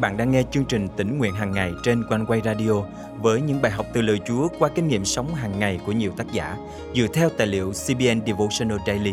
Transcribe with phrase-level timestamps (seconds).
[0.00, 2.72] bạn đang nghe chương trình tỉnh nguyện hàng ngày trên quanh quay radio
[3.20, 6.12] với những bài học từ lời Chúa qua kinh nghiệm sống hàng ngày của nhiều
[6.16, 6.56] tác giả
[6.94, 9.12] dựa theo tài liệu CBN Devotional Daily.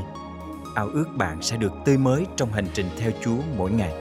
[0.76, 3.94] Ao ước bạn sẽ được tươi mới trong hành trình theo Chúa mỗi ngày.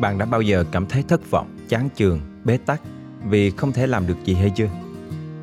[0.00, 2.80] Bạn đã bao giờ cảm thấy thất vọng, chán chường, bế tắc
[3.28, 4.68] vì không thể làm được gì hay chưa?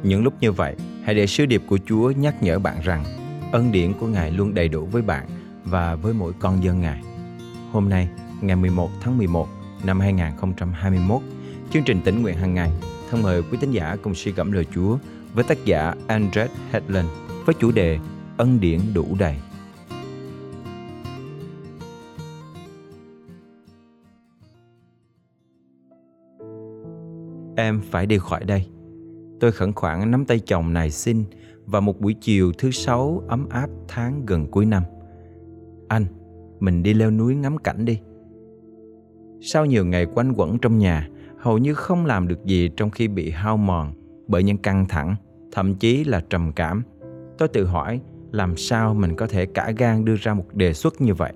[0.04, 3.23] Những lúc như vậy, hãy để sứ điệp của Chúa nhắc nhở bạn rằng
[3.54, 5.28] ân điển của Ngài luôn đầy đủ với bạn
[5.66, 7.02] và với mỗi con dân Ngài.
[7.72, 8.10] Hôm nay,
[8.42, 9.48] ngày 11 tháng 11
[9.84, 11.22] năm 2021,
[11.72, 12.72] chương trình tỉnh nguyện hàng ngày
[13.10, 14.98] thân mời quý tín giả cùng suy gẫm lời Chúa
[15.34, 17.10] với tác giả Andrew Hedlund
[17.46, 18.00] với chủ đề
[18.38, 19.36] Ân điển đủ đầy.
[27.56, 28.66] Em phải đi khỏi đây.
[29.40, 31.26] Tôi khẩn khoản nắm tay chồng này xin
[31.66, 34.84] và một buổi chiều thứ sáu ấm áp tháng gần cuối năm.
[35.88, 36.06] Anh,
[36.60, 38.00] mình đi leo núi ngắm cảnh đi.
[39.42, 43.08] Sau nhiều ngày quanh quẩn trong nhà, hầu như không làm được gì trong khi
[43.08, 43.94] bị hao mòn
[44.28, 45.16] bởi những căng thẳng,
[45.52, 46.84] thậm chí là trầm cảm.
[47.38, 48.02] Tôi tự hỏi
[48.32, 51.34] làm sao mình có thể cả gan đưa ra một đề xuất như vậy.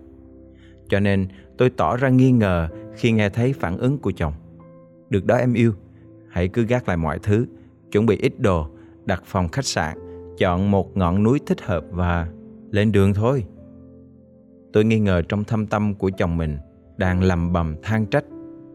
[0.89, 4.33] Cho nên tôi tỏ ra nghi ngờ khi nghe thấy phản ứng của chồng.
[5.09, 5.73] Được đó em yêu,
[6.29, 7.45] hãy cứ gác lại mọi thứ,
[7.91, 8.67] chuẩn bị ít đồ,
[9.05, 9.97] đặt phòng khách sạn
[10.37, 12.27] chọn một ngọn núi thích hợp và
[12.71, 13.45] lên đường thôi.
[14.73, 16.57] Tôi nghi ngờ trong thâm tâm của chồng mình
[16.97, 18.25] đang lầm bầm than trách.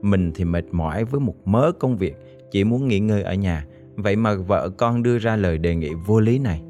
[0.02, 2.16] Mình thì mệt mỏi với một mớ công việc,
[2.50, 3.66] chỉ muốn nghỉ ngơi ở nhà.
[3.96, 6.62] Vậy mà vợ con đưa ra lời đề nghị vô lý này.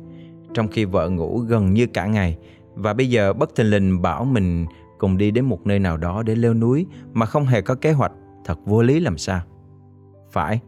[0.54, 2.38] Trong khi vợ ngủ gần như cả ngày
[2.74, 4.66] và bây giờ bất thình lình bảo mình
[4.98, 7.92] cùng đi đến một nơi nào đó để leo núi mà không hề có kế
[7.92, 8.12] hoạch,
[8.44, 9.40] thật vô lý làm sao.
[10.32, 10.60] Phải,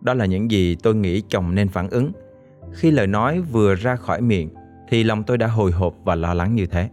[0.00, 2.12] đó là những gì tôi nghĩ chồng nên phản ứng
[2.72, 4.48] khi lời nói vừa ra khỏi miệng
[4.88, 6.90] thì lòng tôi đã hồi hộp và lo lắng như thế.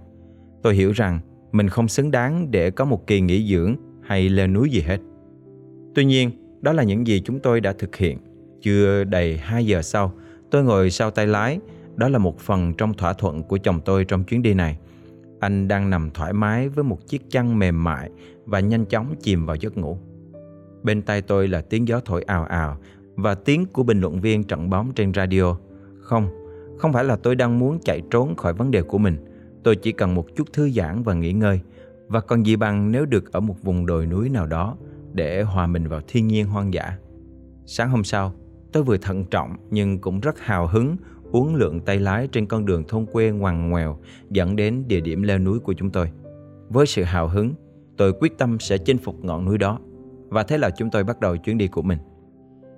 [0.64, 1.20] Tôi hiểu rằng
[1.52, 4.98] mình không xứng đáng để có một kỳ nghỉ dưỡng hay leo núi gì hết.
[5.96, 6.32] Tuy nhiên,
[6.62, 8.18] đó là những gì chúng tôi đã thực hiện.
[8.62, 10.14] Chưa đầy 2 giờ sau,
[10.52, 11.60] tôi ngồi sau tay lái.
[11.96, 14.78] Đó là một phần trong thỏa thuận của chồng tôi trong chuyến đi này.
[15.40, 18.10] Anh đang nằm thoải mái với một chiếc chăn mềm mại
[18.46, 19.98] và nhanh chóng chìm vào giấc ngủ.
[20.84, 22.78] Bên tay tôi là tiếng gió thổi ào ào
[23.16, 25.58] và tiếng của bình luận viên trận bóng trên radio.
[26.00, 26.28] Không,
[26.78, 29.18] không phải là tôi đang muốn chạy trốn khỏi vấn đề của mình.
[29.64, 31.60] Tôi chỉ cần một chút thư giãn và nghỉ ngơi.
[32.08, 34.78] Và còn gì bằng nếu được ở một vùng đồi núi nào đó
[35.14, 36.98] để hòa mình vào thiên nhiên hoang dã.
[37.66, 38.34] Sáng hôm sau,
[38.72, 40.96] tôi vừa thận trọng nhưng cũng rất hào hứng
[41.32, 44.00] uống lượng tay lái trên con đường thôn quê ngoằn ngoèo
[44.30, 46.12] dẫn đến địa điểm leo núi của chúng tôi.
[46.70, 47.54] Với sự hào hứng,
[47.98, 49.80] tôi quyết tâm sẽ chinh phục ngọn núi đó.
[50.30, 52.00] Và thế là chúng tôi bắt đầu chuyến đi của mình.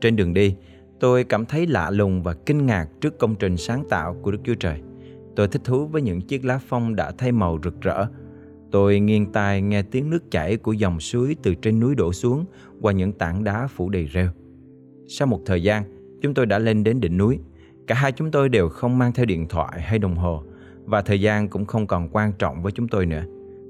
[0.02, 0.56] Trên đường đi,
[1.00, 4.40] tôi cảm thấy lạ lùng và kinh ngạc trước công trình sáng tạo của Đức
[4.44, 4.82] Chúa Trời.
[5.36, 8.06] Tôi thích thú với những chiếc lá phong đã thay màu rực rỡ.
[8.72, 12.46] Tôi nghiêng tai nghe tiếng nước chảy của dòng suối từ trên núi đổ xuống
[12.82, 14.28] qua những tảng đá phủ đầy rêu.
[15.08, 15.84] Sau một thời gian,
[16.22, 17.40] chúng tôi đã lên đến đỉnh núi.
[17.88, 20.44] Cả hai chúng tôi đều không mang theo điện thoại hay đồng hồ
[20.86, 23.24] và thời gian cũng không còn quan trọng với chúng tôi nữa.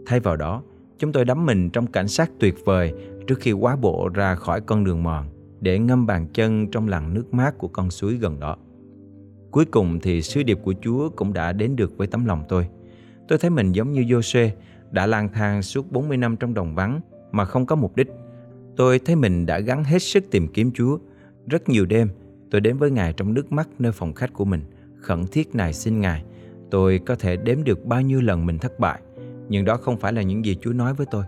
[0.06, 0.64] Thay vào đó,
[1.00, 2.94] chúng tôi đắm mình trong cảnh sát tuyệt vời
[3.28, 5.26] trước khi quá bộ ra khỏi con đường mòn
[5.62, 8.58] để ngâm bàn chân trong làn nước mát của con suối gần đó.
[9.52, 12.68] Cuối cùng thì sứ điệp của Chúa cũng đã đến được với tấm lòng tôi.
[13.28, 14.50] Tôi thấy mình giống như Jose
[14.92, 17.02] đã lang thang suốt 40 năm trong đồng vắng
[17.32, 18.08] mà không có mục đích.
[18.76, 20.98] Tôi thấy mình đã gắng hết sức tìm kiếm Chúa.
[21.48, 22.10] Rất nhiều đêm,
[22.52, 24.62] tôi đến với Ngài trong nước mắt nơi phòng khách của mình,
[24.98, 26.24] khẩn thiết nài xin Ngài.
[26.72, 29.02] Tôi có thể đếm được bao nhiêu lần mình thất bại,
[29.50, 31.24] nhưng đó không phải là những gì Chúa nói với tôi.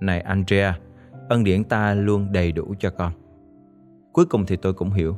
[0.00, 0.78] Này Andrea,
[1.28, 3.12] ân điển ta luôn đầy đủ cho con.
[4.12, 5.16] Cuối cùng thì tôi cũng hiểu,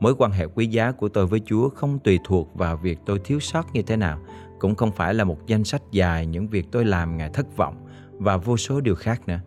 [0.00, 3.20] mối quan hệ quý giá của tôi với Chúa không tùy thuộc vào việc tôi
[3.24, 4.20] thiếu sót như thế nào,
[4.58, 7.86] cũng không phải là một danh sách dài những việc tôi làm Ngài thất vọng
[8.12, 9.40] và vô số điều khác nữa.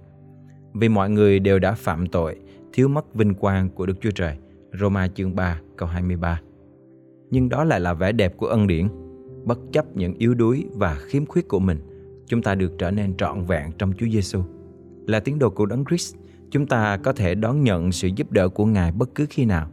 [0.74, 2.40] Vì mọi người đều đã phạm tội,
[2.74, 4.38] thiếu mất vinh quang của Đức Chúa Trời.
[4.80, 6.42] Roma chương 3 câu 23
[7.30, 8.88] Nhưng đó lại là vẻ đẹp của ân điển.
[9.46, 11.80] Bất chấp những yếu đuối và khiếm khuyết của mình,
[12.28, 14.44] chúng ta được trở nên trọn vẹn trong Chúa Giêsu.
[15.08, 16.16] Là tiếng đồ của Đấng Christ,
[16.52, 19.68] Chúng ta có thể đón nhận sự giúp đỡ của Ngài bất cứ khi nào.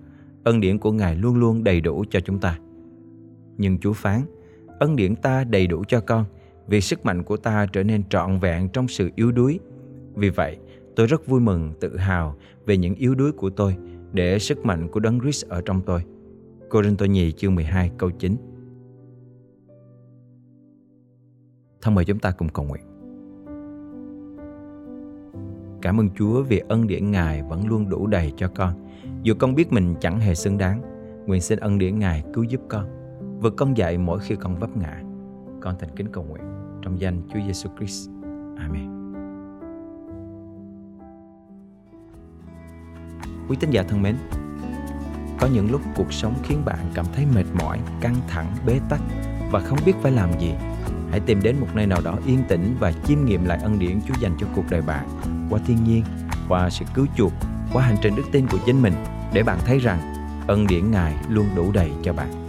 [0.44, 2.58] Ân điển của Ngài luôn luôn đầy đủ cho chúng ta.
[3.56, 4.20] Nhưng Chúa phán,
[4.78, 6.24] ân điển ta đầy đủ cho con,
[6.66, 9.60] vì sức mạnh của ta trở nên trọn vẹn trong sự yếu đuối.
[10.14, 10.56] Vì vậy,
[10.96, 12.36] tôi rất vui mừng, tự hào
[12.66, 13.76] về những yếu đuối của tôi
[14.12, 16.02] để sức mạnh của Đấng Christ ở trong tôi.
[16.70, 18.36] corinthô nhì chương 12 câu 9
[21.82, 22.97] Thân mời chúng ta cùng cầu nguyện.
[25.82, 28.72] Cảm ơn Chúa vì ân điển Ngài vẫn luôn đủ đầy cho con.
[29.22, 30.82] Dù con biết mình chẳng hề xứng đáng,
[31.26, 32.84] nguyện xin ân điển Ngài cứu giúp con,
[33.40, 35.02] vượt con dạy mỗi khi con vấp ngã.
[35.60, 36.42] Con thành kính cầu nguyện
[36.82, 38.10] trong danh Chúa Giêsu Christ.
[38.58, 38.98] Amen.
[43.48, 44.16] Quý tín giả thân mến,
[45.40, 49.00] có những lúc cuộc sống khiến bạn cảm thấy mệt mỏi, căng thẳng, bế tắc
[49.52, 50.54] và không biết phải làm gì.
[51.10, 54.00] Hãy tìm đến một nơi nào đó yên tĩnh và chiêm nghiệm lại ân điển
[54.08, 55.08] Chúa dành cho cuộc đời bạn
[55.50, 56.04] qua thiên nhiên,
[56.48, 57.32] qua sự cứu chuộc,
[57.72, 58.94] qua hành trình đức tin của chính mình
[59.32, 60.14] để bạn thấy rằng
[60.46, 62.47] ân điển Ngài luôn đủ đầy cho bạn.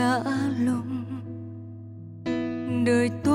[0.00, 0.22] Lạ
[0.58, 1.04] lùng.
[2.86, 3.29] Đời tôi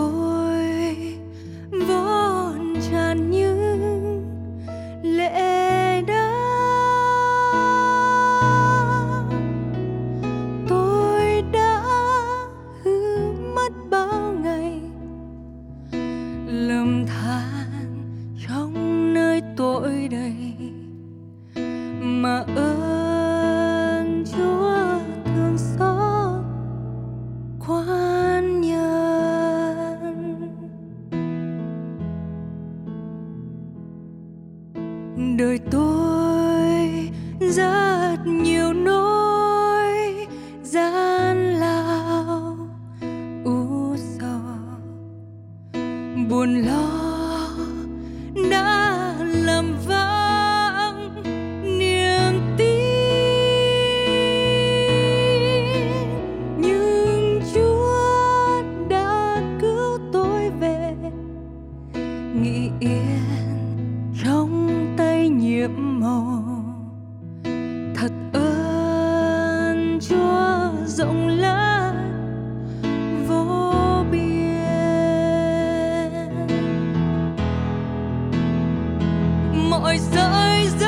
[79.86, 80.85] mọi sợi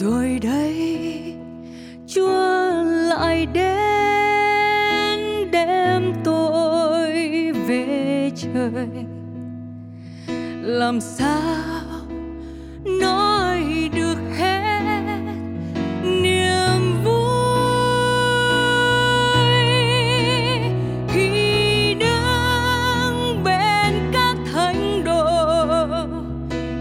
[0.00, 1.34] rồi đây,
[2.06, 7.12] Chúa lại đến đem tôi
[7.66, 8.88] về trời.
[10.62, 11.82] Làm sao
[13.00, 15.20] nói được hết
[16.04, 17.10] niềm vui
[21.08, 25.24] khi đứng bên các thánh đồ,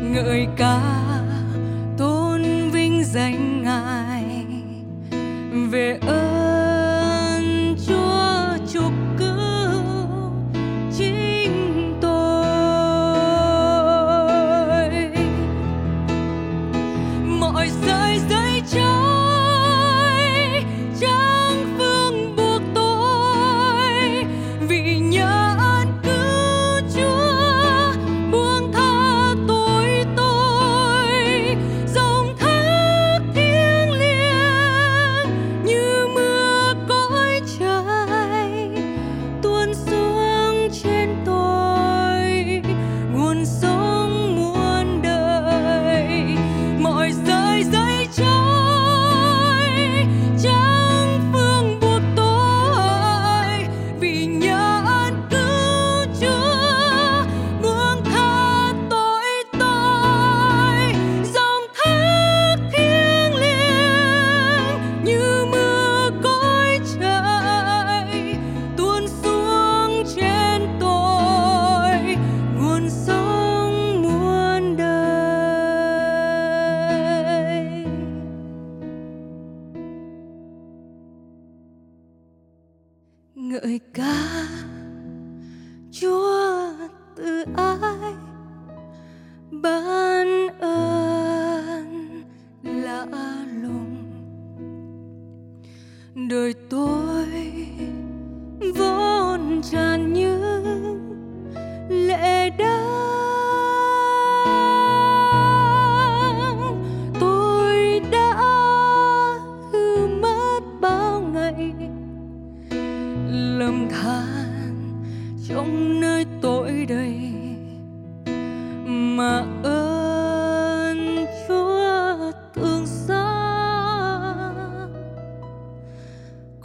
[0.03, 0.99] ngợi ca
[83.61, 84.58] ngợi ca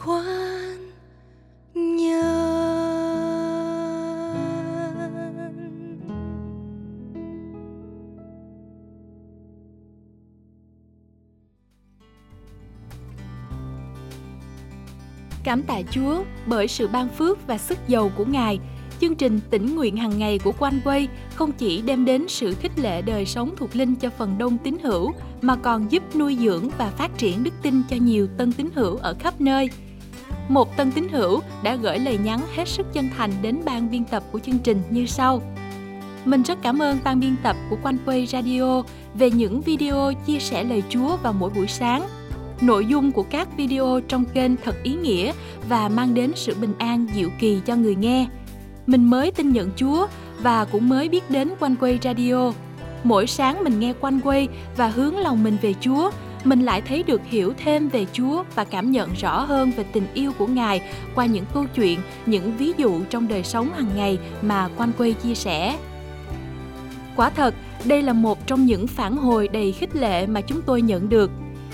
[0.05, 0.93] khoan
[1.75, 2.45] nhân
[15.45, 18.59] Cảm tạ Chúa bởi sự ban phước và sức giàu của Ngài.
[19.01, 22.79] Chương trình tỉnh nguyện hàng ngày của Quanh Quay không chỉ đem đến sự khích
[22.79, 26.69] lệ đời sống thuộc linh cho phần đông tín hữu, mà còn giúp nuôi dưỡng
[26.79, 29.71] và phát triển đức tin cho nhiều tân tín hữu ở khắp nơi.
[30.49, 34.05] Một tân tín hữu đã gửi lời nhắn hết sức chân thành đến ban biên
[34.05, 35.43] tập của chương trình như sau.
[36.25, 38.83] Mình rất cảm ơn ban biên tập của Quanh Quay Radio
[39.15, 42.09] về những video chia sẻ lời Chúa vào mỗi buổi sáng
[42.61, 45.33] Nội dung của các video trong kênh thật ý nghĩa
[45.69, 48.27] và mang đến sự bình an diệu kỳ cho người nghe.
[48.87, 50.07] Mình mới tin nhận Chúa
[50.43, 52.53] và cũng mới biết đến Quanh Quay Radio.
[53.05, 56.11] Mỗi sáng mình nghe quanh quay và hướng lòng mình về Chúa,
[56.45, 60.07] mình lại thấy được hiểu thêm về Chúa và cảm nhận rõ hơn về tình
[60.15, 60.83] yêu của Ngài
[61.15, 65.13] qua những câu chuyện, những ví dụ trong đời sống hàng ngày mà Quan Quay
[65.13, 65.79] chia sẻ.
[67.17, 70.83] Quả thật, đây là một trong những phản hồi đầy khích lệ mà chúng tôi
[70.83, 71.31] nhận được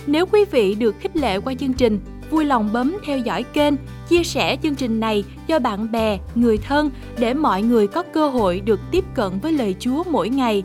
[0.06, 2.00] nếu quý vị được khích lệ qua chương trình,
[2.30, 3.74] vui lòng bấm theo dõi kênh,
[4.08, 8.28] chia sẻ chương trình này cho bạn bè, người thân để mọi người có cơ
[8.28, 10.62] hội được tiếp cận với lời Chúa mỗi ngày.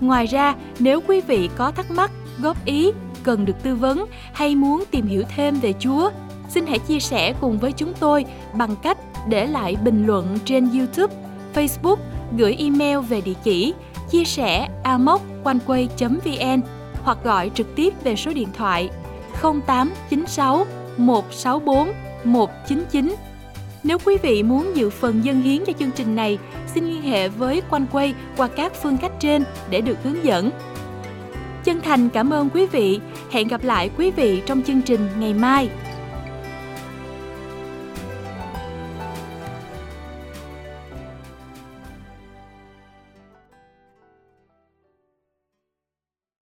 [0.00, 2.10] Ngoài ra, nếu quý vị có thắc mắc,
[2.42, 2.90] góp ý,
[3.28, 6.10] cần được tư vấn hay muốn tìm hiểu thêm về Chúa,
[6.48, 10.70] xin hãy chia sẻ cùng với chúng tôi bằng cách để lại bình luận trên
[10.78, 11.14] YouTube,
[11.54, 11.96] Facebook,
[12.36, 13.74] gửi email về địa chỉ
[14.10, 16.60] chia sẻ amoconeway.vn
[17.02, 18.90] hoặc gọi trực tiếp về số điện thoại
[19.42, 20.66] 0896
[20.96, 21.92] 164
[22.24, 23.14] 199.
[23.82, 26.38] Nếu quý vị muốn dự phần dân hiến cho chương trình này,
[26.74, 30.50] xin liên hệ với Quanh Quay qua các phương cách trên để được hướng dẫn.
[31.64, 33.00] Chân thành cảm ơn quý vị.
[33.30, 35.68] Hẹn gặp lại quý vị trong chương trình ngày mai.